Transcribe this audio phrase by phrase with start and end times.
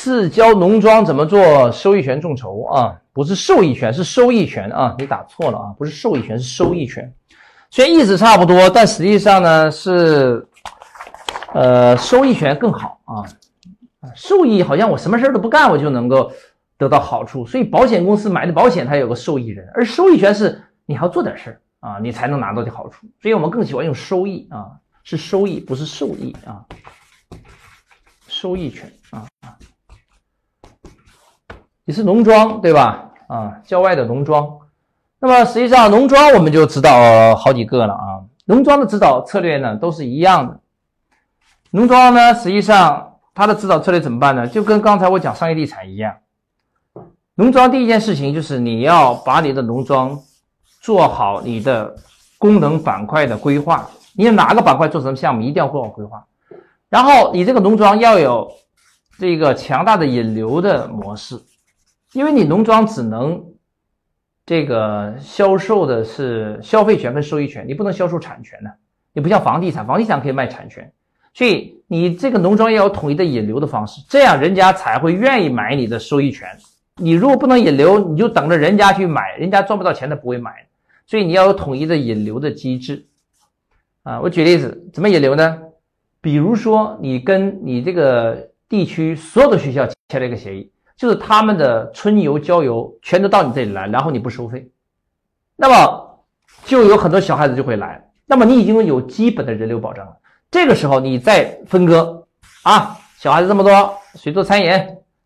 [0.00, 7.12] 次教农庄怎么做收益权众筹啊，不是受益权，是收益权啊，你打错了啊，不是受益权，是收益权。
[7.70, 10.48] 虽然意思差不多，但实际上呢是，
[11.52, 13.28] 呃，收益权更好啊。
[14.14, 16.32] 受益好像我什么事儿都不干，我就能够
[16.78, 17.44] 得到好处。
[17.44, 23.06] 所以保险公司买的保险，它有个受益人，而收益权是你还要做点事儿啊，你才能拿到的好处。
[23.20, 24.70] 所以我们更喜欢用收益啊，
[25.04, 26.64] 是收益，不是受益啊。
[28.26, 29.26] 收益权啊
[31.84, 33.10] 你是农庄对吧？
[33.26, 34.58] 啊，郊外的农庄。
[35.18, 38.24] 那么实际上农庄我们就知道好几个了啊。
[38.44, 40.60] 农庄的指导策略呢都是一样的。
[41.70, 44.46] 农庄呢实际上它的指导策略怎么办呢？
[44.46, 46.16] 就跟刚才我讲商业地产一样。
[47.34, 50.18] 农庄第一件事情就是你要把你的农庄
[50.80, 51.96] 做好你的
[52.38, 53.88] 功能板块的规划。
[54.12, 56.22] 你哪个板块做什么项目，一定要做好规划。
[56.88, 58.50] 然后你这个农庄要有
[59.18, 61.40] 这个强大的引流的模式，
[62.12, 63.44] 因为你农庄只能
[64.44, 68.70] 这个销售的是消费权跟收益权，你不能销售产权的。
[69.12, 70.92] 你不像房地产，房地产可以卖产权，
[71.34, 76.48] 所以你这个农庄要有统一的引流的方式，这样人家才会愿意买你的收益权。
[76.94, 80.66] 你如果不能引流，你就等着人家去买，人家赚不到钱，他不会买。
[81.06, 83.04] 所以你要有统一的引流的机制
[84.04, 84.20] 啊。
[84.20, 85.60] 我举例子，怎么引流呢？
[86.20, 90.70] 比如说，你跟你这个地区所有的学校签了一个协议，
[91.00, 94.70] 就是他们的春游、郊游全都到你这里来，然后你不收费，
[95.56, 96.20] 那么
[96.66, 98.06] 就有很多小孩子就会来。
[98.26, 100.14] 那么你已经有基本的人流保障了。
[100.50, 102.26] 这个时候你再分割
[102.64, 104.70] 啊，小孩子这么多，谁做餐饮？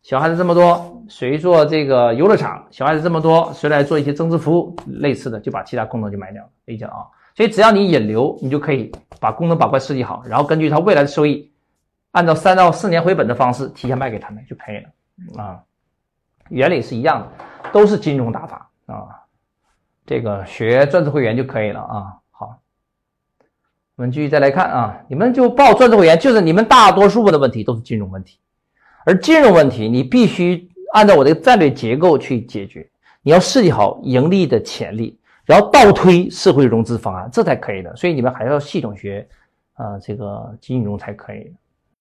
[0.00, 2.66] 小孩子这么多，谁做这个游乐场？
[2.70, 4.74] 小孩子这么多，谁来做一些增值服务？
[4.86, 6.48] 类似的，就把其他功能就卖掉了。
[6.64, 7.04] 理解啊？
[7.36, 11.52] 所以只要你引流，你就可以把功能板块设计好，然后根据它未来的收益，
[12.12, 14.88] 按照三到四年回本的方式提前卖给他们就可以了
[15.36, 15.62] 啊。
[16.48, 19.08] 原理是一样的，都是金融打法啊。
[20.06, 22.16] 这个学钻石会员就可以了啊。
[22.30, 22.58] 好，
[23.96, 28.38] 我们继续再来看啊，你们就报钻石会员，就是你们大多数问的问题都是金融问题，
[29.04, 32.88] 而金融问题你必须按照我的战略结构去解决，
[33.22, 35.18] 你要设计好盈利的潜力。
[35.44, 37.96] 然后倒推社会融资方案，这才可以的。
[37.96, 39.26] 所以你们还要系统学，
[39.76, 41.50] 啊，这个金融才可以。